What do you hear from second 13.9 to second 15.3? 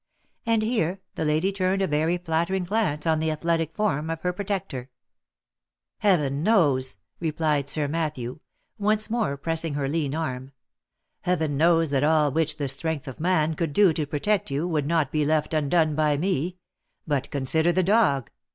to protect you, would not be